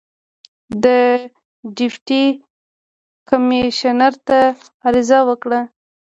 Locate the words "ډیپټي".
1.75-2.25